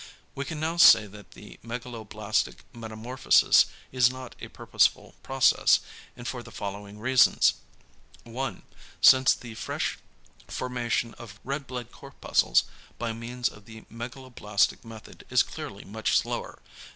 [0.33, 5.79] We can now say that the megaloblastic metamorphosis is not a purposeful process,
[6.17, 7.53] and for the following reasons:
[8.23, 8.63] 1.
[8.99, 9.99] Since the fresh
[10.47, 12.63] formation of red blood corpuscles
[12.97, 16.57] by means of the megaloblastic method is clearly much slower.